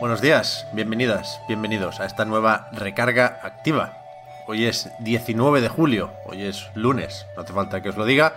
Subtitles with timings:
[0.00, 3.98] Buenos días, bienvenidas, bienvenidos a esta nueva recarga activa.
[4.46, 8.34] Hoy es 19 de julio, hoy es lunes, no hace falta que os lo diga.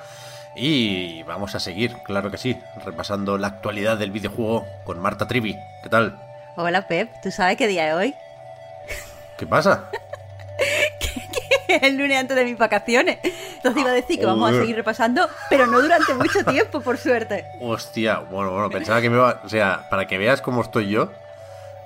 [0.55, 5.55] Y vamos a seguir, claro que sí, repasando la actualidad del videojuego con Marta Trivi.
[5.83, 6.19] ¿Qué tal?
[6.55, 8.15] Hola Pep, ¿tú sabes qué día es hoy?
[9.37, 9.89] ¿Qué pasa?
[11.81, 13.19] el lunes antes de mis vacaciones.
[13.23, 14.63] Entonces iba a decir que vamos a Joder.
[14.63, 17.45] seguir repasando, pero no durante mucho tiempo, por suerte.
[17.61, 19.41] Hostia, bueno, bueno, pensaba que me iba...
[19.43, 21.11] O sea, para que veas cómo estoy yo,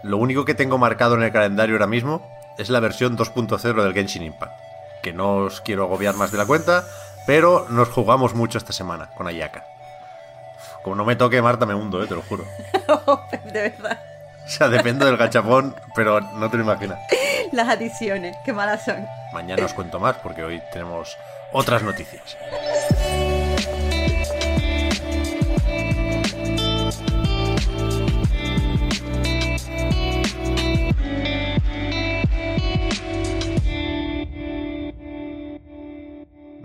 [0.04, 2.22] lo único que tengo marcado en el calendario ahora mismo
[2.58, 4.54] es la versión 2.0 del Genshin Impact.
[5.02, 6.84] Que no os quiero agobiar más de la cuenta,
[7.26, 9.66] pero nos jugamos mucho esta semana con Ayaka.
[10.84, 12.46] Como no me toque, Marta, me hundo, eh, te lo juro.
[13.08, 13.20] Oh,
[13.52, 14.00] de verdad.
[14.46, 17.00] O sea, dependo del gachapón, pero no te lo imaginas.
[17.52, 19.08] Las adiciones, qué malas son.
[19.34, 21.18] Mañana os cuento más porque hoy tenemos
[21.52, 22.38] otras noticias.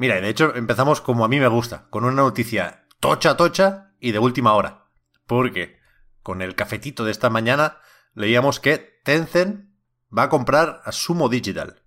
[0.00, 4.12] Mira, de hecho empezamos como a mí me gusta, con una noticia tocha tocha y
[4.12, 4.86] de última hora.
[5.26, 5.78] Porque
[6.22, 7.76] con el cafetito de esta mañana
[8.14, 9.68] leíamos que Tencent
[10.10, 11.82] va a comprar a Sumo Digital.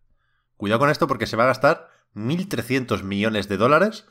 [0.58, 4.06] Cuidado con esto porque se va a gastar 1.300 millones de dólares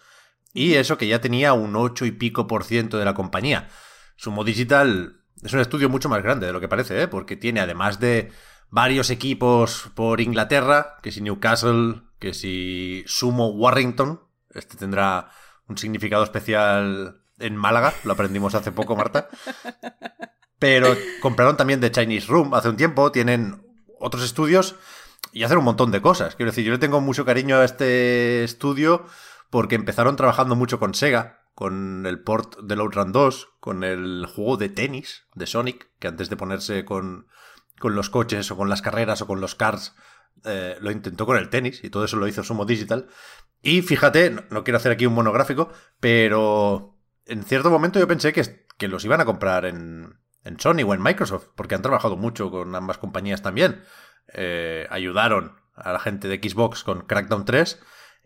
[0.53, 3.69] y eso que ya tenía un 8 y pico por ciento de la compañía.
[4.17, 7.07] Sumo Digital es un estudio mucho más grande de lo que parece, ¿eh?
[7.07, 8.33] porque tiene además de
[8.69, 14.21] varios equipos por Inglaterra, que si Newcastle, que si Sumo Warrington,
[14.55, 15.31] este tendrá
[15.67, 19.29] un significado especial en Málaga, lo aprendimos hace poco, Marta.
[20.61, 23.67] Pero compraron también de Chinese Room hace un tiempo, tienen
[23.99, 24.77] otros estudios
[25.33, 26.37] y hacen un montón de cosas.
[26.37, 29.05] Quiero decir, yo le tengo mucho cariño a este estudio
[29.51, 34.57] porque empezaron trabajando mucho con Sega, con el port del Outrun 2, con el juego
[34.57, 37.27] de tenis de Sonic, que antes de ponerse con,
[37.81, 39.97] con los coches o con las carreras o con los cars,
[40.45, 43.09] eh, lo intentó con el tenis y todo eso lo hizo Sumo Digital.
[43.63, 45.71] Y fíjate, no, no quiero hacer aquí un monográfico,
[46.01, 50.83] pero en cierto momento yo pensé que, que los iban a comprar en, en Sony
[50.85, 53.83] o en Microsoft, porque han trabajado mucho con ambas compañías también.
[54.35, 57.81] Eh, ayudaron a la gente de Xbox con Crackdown 3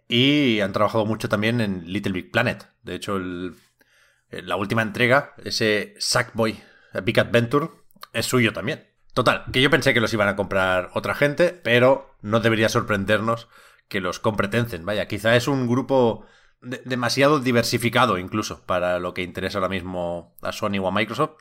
[0.09, 2.69] y han trabajado mucho también en Little Big Planet.
[2.83, 3.57] De hecho, el-
[4.31, 6.61] la última entrega, ese Sackboy
[7.05, 7.69] Big Adventure,
[8.13, 8.87] es suyo también.
[9.17, 13.49] Total, que yo pensé que los iban a comprar otra gente, pero no debería sorprendernos
[13.89, 14.85] que los compre Tencent.
[14.85, 16.27] Vaya, quizá es un grupo
[16.61, 21.39] de- demasiado diversificado incluso para lo que interesa ahora mismo a Sony o a Microsoft.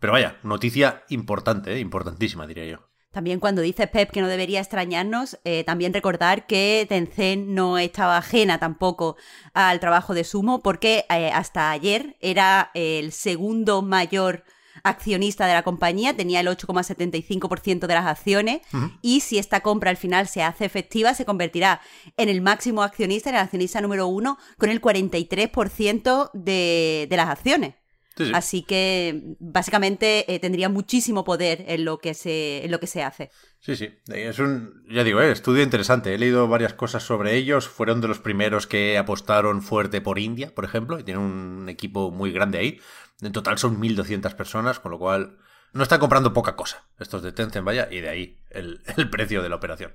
[0.00, 1.78] Pero vaya, noticia importante, ¿eh?
[1.78, 2.90] importantísima diría yo.
[3.10, 8.18] También cuando dices Pep que no debería extrañarnos, eh, también recordar que Tencent no estaba
[8.18, 9.16] ajena tampoco
[9.54, 14.44] al trabajo de Sumo, porque eh, hasta ayer era el segundo mayor
[14.84, 18.60] accionista de la compañía, tenía el 8,75% de las acciones
[19.02, 21.80] y si esta compra al final se hace efectiva, se convertirá
[22.16, 27.28] en el máximo accionista, en el accionista número uno, con el 43% de, de las
[27.28, 27.74] acciones.
[28.16, 28.32] Sí, sí.
[28.34, 33.02] Así que básicamente eh, tendría muchísimo poder en lo que se, en lo que se
[33.02, 33.30] hace.
[33.60, 33.90] Sí, sí.
[34.06, 36.14] Es un, ya digo, eh, estudio interesante.
[36.14, 37.68] He leído varias cosas sobre ellos.
[37.68, 42.10] Fueron de los primeros que apostaron fuerte por India, por ejemplo, y tienen un equipo
[42.10, 42.80] muy grande ahí.
[43.20, 45.38] En total son 1.200 personas, con lo cual
[45.72, 46.86] no están comprando poca cosa.
[47.00, 49.92] Estos de Tencent, vaya, y de ahí el, el precio de la operación.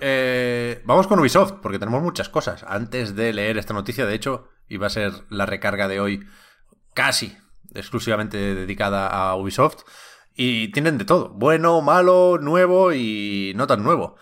[0.00, 2.64] Eh, vamos con Ubisoft, porque tenemos muchas cosas.
[2.66, 6.26] Antes de leer esta noticia, de hecho, iba a ser la recarga de hoy
[6.94, 7.36] casi
[7.74, 9.84] exclusivamente dedicada a Ubisoft.
[10.34, 14.16] Y tienen de todo, bueno, malo, nuevo y no tan nuevo.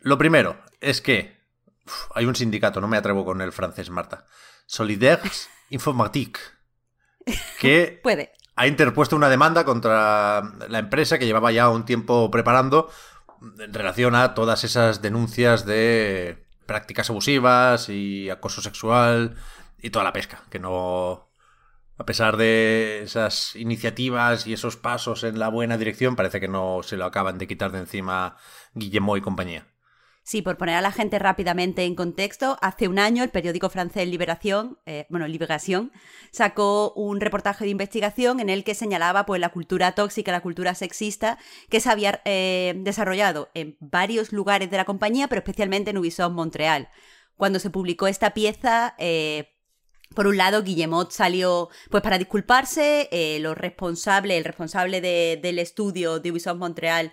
[0.00, 1.38] Lo primero es que
[1.86, 4.24] uf, hay un sindicato, no me atrevo con el francés, Marta.
[4.66, 6.40] Solidaires Informatique,
[7.58, 8.32] que Puede.
[8.56, 12.90] ha interpuesto una demanda contra la empresa que llevaba ya un tiempo preparando
[13.58, 19.36] en relación a todas esas denuncias de prácticas abusivas y acoso sexual
[19.78, 21.29] y toda la pesca, que no...
[22.00, 26.82] A pesar de esas iniciativas y esos pasos en la buena dirección, parece que no
[26.82, 28.38] se lo acaban de quitar de encima
[28.72, 29.66] Guillemot y compañía.
[30.22, 34.08] Sí, por poner a la gente rápidamente en contexto, hace un año el periódico francés
[34.08, 35.92] Liberación, eh, bueno, Liberación,
[36.30, 40.74] sacó un reportaje de investigación en el que señalaba pues, la cultura tóxica, la cultura
[40.74, 41.36] sexista
[41.68, 46.32] que se había eh, desarrollado en varios lugares de la compañía, pero especialmente en Ubisoft
[46.32, 46.88] Montreal.
[47.36, 49.59] Cuando se publicó esta pieza, eh,
[50.14, 53.08] por un lado, Guillemot salió pues para disculparse,
[53.40, 57.12] los responsables, el responsable del estudio de Ubisoft Montreal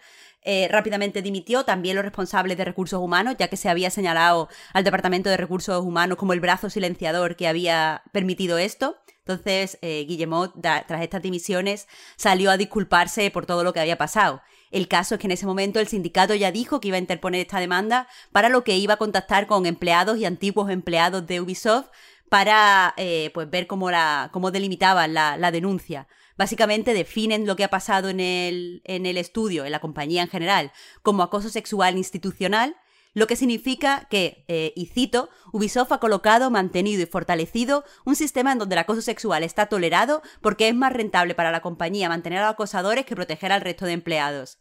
[0.49, 4.85] eh, rápidamente dimitió, también los responsables de recursos humanos, ya que se había señalado al
[4.85, 8.95] Departamento de Recursos Humanos como el brazo silenciador que había permitido esto.
[9.25, 14.41] Entonces, eh, Guillemot, tras estas dimisiones, salió a disculparse por todo lo que había pasado.
[14.71, 17.41] El caso es que en ese momento el sindicato ya dijo que iba a interponer
[17.41, 21.89] esta demanda, para lo que iba a contactar con empleados y antiguos empleados de Ubisoft
[22.29, 26.07] para eh, pues ver cómo, la, cómo delimitaban la denuncia
[26.38, 30.29] básicamente definen lo que ha pasado en el, en el estudio, en la compañía en
[30.29, 30.71] general,
[31.01, 32.75] como acoso sexual institucional,
[33.13, 38.51] lo que significa que, eh, y cito, Ubisoft ha colocado, mantenido y fortalecido un sistema
[38.51, 42.39] en donde el acoso sexual está tolerado porque es más rentable para la compañía mantener
[42.39, 44.59] a los acosadores que proteger al resto de empleados.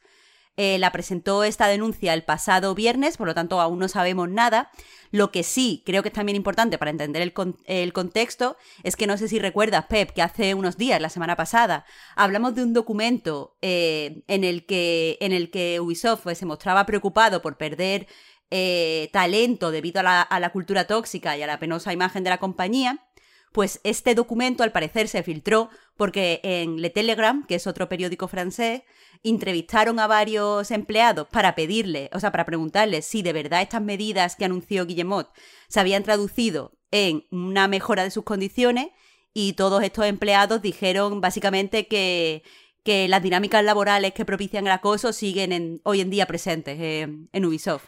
[0.58, 4.70] Eh, la presentó esta denuncia el pasado viernes, por lo tanto aún no sabemos nada.
[5.10, 9.18] Lo que sí creo que es también importante para entender el, contexto es que no
[9.18, 11.84] sé si recuerdas, Pep, que hace unos días, la semana pasada,
[12.16, 16.86] hablamos de un documento eh, en, el que, en el que Ubisoft pues, se mostraba
[16.86, 18.06] preocupado por perder
[18.50, 22.30] eh, talento debido a la, a la cultura tóxica y a la penosa imagen de
[22.30, 23.05] la compañía.
[23.52, 28.28] Pues este documento al parecer se filtró porque en Le Telegram, que es otro periódico
[28.28, 28.82] francés,
[29.22, 34.36] entrevistaron a varios empleados para pedirle, o sea, para preguntarles si de verdad estas medidas
[34.36, 35.30] que anunció Guillemot
[35.68, 38.88] se habían traducido en una mejora de sus condiciones
[39.32, 42.42] y todos estos empleados dijeron básicamente que,
[42.84, 47.86] que las dinámicas laborales que propician el acoso siguen hoy en día presentes en Ubisoft.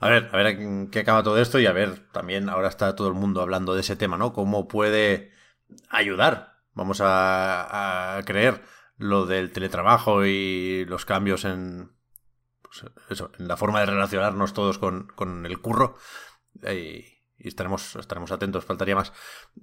[0.00, 3.08] A ver, a ver qué acaba todo esto y a ver, también ahora está todo
[3.08, 4.32] el mundo hablando de ese tema, ¿no?
[4.32, 5.32] ¿Cómo puede
[5.88, 6.60] ayudar?
[6.72, 8.62] Vamos a, creer
[8.96, 11.92] lo del teletrabajo y los cambios en,
[12.62, 15.96] pues eso, en la forma de relacionarnos todos con, el curro.
[16.62, 17.04] Y,
[17.38, 19.12] estaremos, estaremos atentos, faltaría más.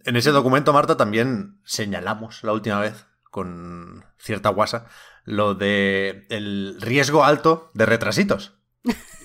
[0.06, 4.88] En ese documento, Marta, también señalamos la última vez con cierta guasa
[5.24, 8.58] lo de el riesgo alto de retrasitos.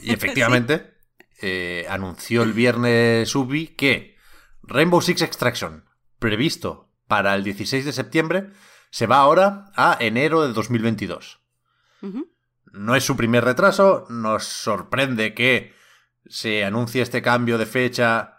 [0.02, 0.95] Y efectivamente,
[1.41, 4.17] eh, anunció el viernes Ubi que
[4.62, 5.85] Rainbow Six Extraction,
[6.19, 8.50] previsto para el 16 de septiembre,
[8.91, 11.41] se va ahora a enero de 2022.
[12.73, 15.75] No es su primer retraso, nos sorprende que
[16.27, 18.38] se anuncie este cambio de fecha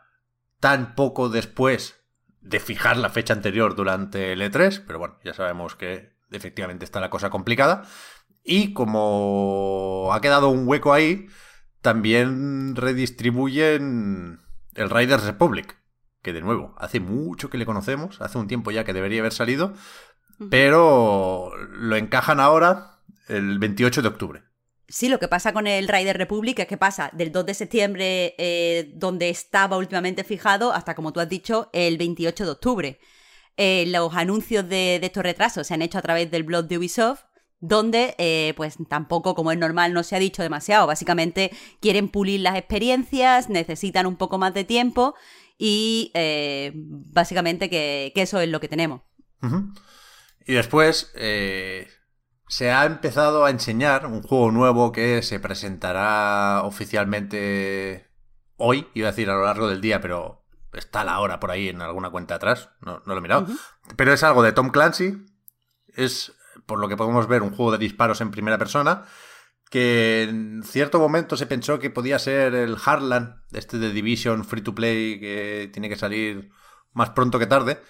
[0.60, 2.00] tan poco después
[2.42, 7.00] de fijar la fecha anterior durante el E3, pero bueno, ya sabemos que efectivamente está
[7.00, 7.84] la cosa complicada.
[8.44, 11.28] Y como ha quedado un hueco ahí,
[11.82, 14.40] también redistribuyen
[14.76, 15.78] el Riders Republic,
[16.22, 19.34] que de nuevo, hace mucho que le conocemos, hace un tiempo ya que debería haber
[19.34, 19.74] salido,
[20.50, 24.44] pero lo encajan ahora el 28 de octubre.
[24.90, 28.36] Sí, lo que pasa con el Rider Republic es que pasa del 2 de septiembre,
[28.38, 33.00] eh, donde estaba últimamente fijado, hasta, como tú has dicho, el 28 de octubre.
[33.58, 36.78] Eh, los anuncios de, de, estos retrasos se han hecho a través del blog de
[36.78, 37.24] Ubisoft,
[37.60, 40.88] donde eh, pues tampoco, como es normal, no se ha dicho demasiado.
[40.88, 41.52] Básicamente
[41.82, 45.16] quieren pulir las experiencias, necesitan un poco más de tiempo
[45.58, 49.02] y eh, básicamente que, eso es lo que tenemos.
[50.46, 51.88] Y después eh,
[52.48, 58.08] se ha empezado a enseñar un juego nuevo que se presentará oficialmente
[58.56, 61.70] hoy, iba a decir a lo largo del día, pero está la hora por ahí
[61.70, 63.48] en alguna cuenta atrás, no, lo he mirado.
[63.96, 65.26] Pero es algo de Tom Clancy,
[65.96, 66.37] es
[66.68, 69.06] por lo que podemos ver, un juego de disparos en primera persona,
[69.70, 74.62] que en cierto momento se pensó que podía ser el Heartland, este de Division Free
[74.62, 76.52] to Play que tiene que salir
[76.94, 77.82] más pronto que tarde,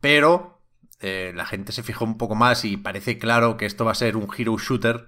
[0.00, 0.62] pero
[1.00, 3.96] eh, la gente se fijó un poco más y parece claro que esto va a
[3.96, 5.06] ser un hero shooter,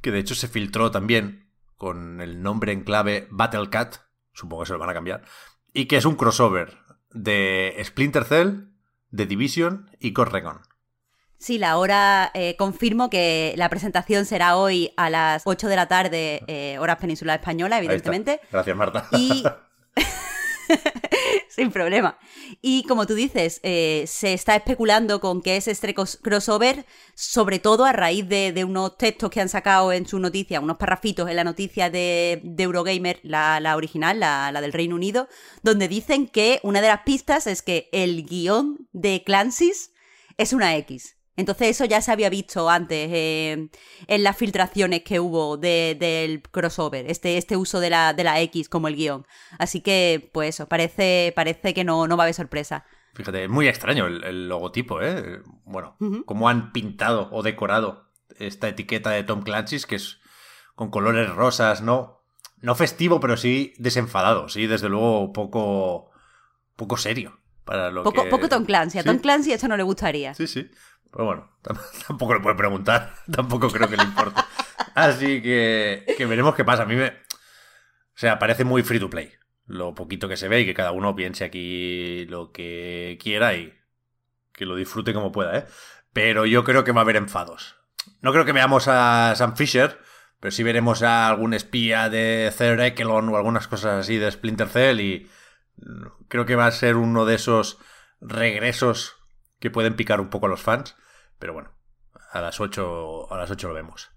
[0.00, 3.96] que de hecho se filtró también con el nombre en clave Battle Cat,
[4.32, 5.24] supongo que se lo van a cambiar,
[5.72, 6.78] y que es un crossover
[7.10, 8.70] de Splinter Cell,
[9.10, 10.60] de Division y Correcon.
[11.40, 15.88] Sí, la hora, eh, confirmo que la presentación será hoy a las 8 de la
[15.88, 18.42] tarde, eh, hora peninsular española, evidentemente.
[18.52, 19.08] Gracias, Marta.
[19.12, 19.42] Y...
[21.48, 22.18] Sin problema.
[22.60, 27.86] Y como tú dices, eh, se está especulando con que es este crossover, sobre todo
[27.86, 31.44] a raíz de, unos textos que han sacado en su noticia, unos parrafitos en la
[31.44, 35.26] noticia de, Eurogamer, la, original, la, la, del Reino Unido,
[35.62, 39.92] donde dicen que una de las pistas es que el guion de Clancy's
[40.36, 41.16] es una X.
[41.36, 43.68] Entonces eso ya se había visto antes eh,
[44.08, 48.40] en las filtraciones que hubo de- del crossover, este, este uso de la, de la
[48.40, 49.26] X como el guion.
[49.58, 52.84] Así que, pues eso, parece, parece que no, no va a haber sorpresa.
[53.14, 55.40] Fíjate, es muy extraño el, el logotipo, ¿eh?
[55.64, 56.24] Bueno, Ujú.
[56.26, 60.18] cómo han pintado o decorado esta etiqueta de Tom Clancy's, que es
[60.74, 62.22] con colores rosas, no,
[62.60, 66.10] no festivo, pero sí desenfadado, sí, desde luego poco,
[66.76, 68.30] poco serio para lo Poco, que...
[68.30, 69.08] poco Tom Clancy, a Sí.
[69.08, 70.34] Tom Clancy esto no le gustaría.
[70.34, 70.70] Sí, sí.
[71.12, 73.14] Pero bueno, tam- tampoco le puede preguntar.
[73.32, 74.40] Tampoco creo que le importe.
[74.94, 76.82] Así que, que veremos qué pasa.
[76.82, 77.08] A mí me.
[77.08, 79.32] O sea, parece muy free to play.
[79.66, 83.72] Lo poquito que se ve y que cada uno piense aquí lo que quiera y
[84.52, 85.66] que lo disfrute como pueda, ¿eh?
[86.12, 87.76] Pero yo creo que va a haber enfados.
[88.20, 89.98] No creo que veamos a Sam Fisher,
[90.40, 94.68] pero sí veremos a algún espía de Third Echelon o algunas cosas así de Splinter
[94.68, 95.30] Cell y
[96.28, 97.78] creo que va a ser uno de esos
[98.20, 99.16] regresos
[99.60, 100.96] que pueden picar un poco a los fans,
[101.38, 101.70] pero bueno,
[102.32, 104.10] a las 8, a las 8 lo vemos.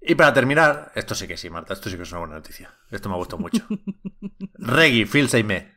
[0.00, 2.74] Y para terminar, esto sí que sí, Marta, esto sí que es una buena noticia.
[2.90, 3.66] Esto me ha gustado mucho.
[4.54, 5.72] Reggie Fils-Aimé,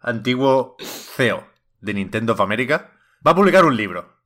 [0.00, 1.46] antiguo CEO
[1.80, 2.92] de Nintendo of America,
[3.26, 4.16] va a publicar un libro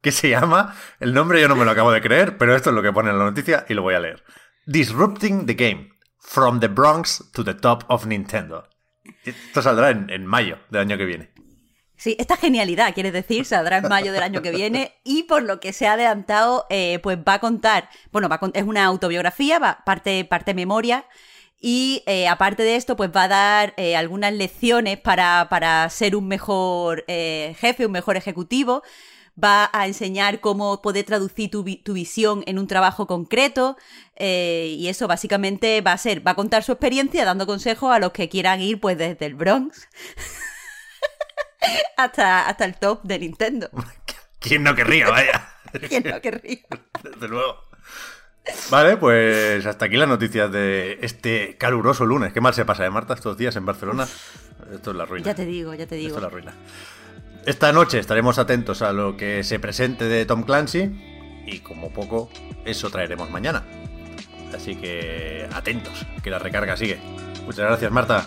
[0.00, 2.76] que se llama, el nombre yo no me lo acabo de creer, pero esto es
[2.76, 4.24] lo que pone en la noticia y lo voy a leer.
[4.66, 8.68] Disrupting the Game, From the Bronx to the Top of Nintendo.
[9.24, 11.32] Esto saldrá en, en mayo del año que viene.
[12.00, 15.60] Sí, esta genialidad, quieres decir, saldrá en mayo del año que viene y por lo
[15.60, 19.58] que se ha adelantado, eh, pues va a contar, bueno, va a es una autobiografía,
[19.58, 21.04] va, parte, parte memoria
[21.60, 26.16] y eh, aparte de esto, pues va a dar eh, algunas lecciones para, para ser
[26.16, 28.82] un mejor jefe, un mejor ejecutivo.
[29.42, 33.76] Va a enseñar cómo poder traducir tu, tu visión en un trabajo concreto
[34.18, 38.12] y eso básicamente va a ser, va a contar su experiencia dando consejos a los
[38.12, 39.86] que quieran ir pues desde el Bronx
[41.96, 43.70] hasta, hasta el top de Nintendo.
[44.38, 45.48] ¿Quién no querría, vaya?
[45.88, 46.60] ¿Quién no querría?
[47.02, 47.68] Desde luego.
[48.70, 52.32] Vale, pues hasta aquí las noticias de este caluroso lunes.
[52.32, 54.08] Qué mal se pasa, ¿eh, Marta, estos días en Barcelona?
[54.72, 55.26] Esto es la ruina.
[55.26, 56.16] Ya te digo, ya te Esto digo.
[56.16, 56.54] es la ruina.
[57.46, 62.30] Esta noche estaremos atentos a lo que se presente de Tom Clancy y como poco
[62.64, 63.64] eso traeremos mañana.
[64.54, 66.98] Así que atentos, que la recarga sigue.
[67.44, 68.26] Muchas gracias, Marta.